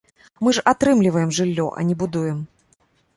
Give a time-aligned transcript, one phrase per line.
[0.45, 2.39] Мы ж атрымліваем жыллё, а не будуем.